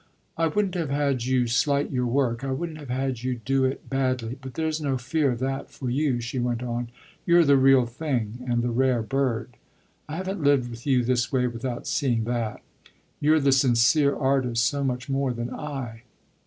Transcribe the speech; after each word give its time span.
"I 0.35 0.47
wouldn't 0.47 0.73
have 0.73 0.89
had 0.89 1.25
you 1.25 1.45
slight 1.45 1.91
your 1.91 2.07
work 2.07 2.43
I 2.43 2.49
wouldn't 2.53 2.79
have 2.79 2.89
had 2.89 3.21
you 3.21 3.35
do 3.35 3.65
it 3.65 3.87
badly. 3.87 4.35
But 4.41 4.55
there's 4.55 4.81
no 4.81 4.97
fear 4.97 5.31
of 5.31 5.37
that 5.41 5.69
for 5.69 5.91
you," 5.91 6.19
she 6.19 6.39
went 6.39 6.63
on. 6.63 6.87
"You're 7.23 7.43
the 7.45 7.55
real 7.55 7.85
thing 7.85 8.39
and 8.49 8.63
the 8.63 8.71
rare 8.71 9.03
bird. 9.03 9.57
I 10.09 10.15
haven't 10.15 10.41
lived 10.41 10.71
with 10.71 10.87
you 10.87 11.03
this 11.03 11.31
way 11.31 11.45
without 11.45 11.85
seeing 11.85 12.23
that: 12.23 12.63
you're 13.19 13.39
the 13.39 13.51
sincere 13.51 14.15
artist 14.15 14.65
so 14.65 14.83
much 14.83 15.07
more 15.07 15.33
than 15.33 15.53
I. 15.53 16.01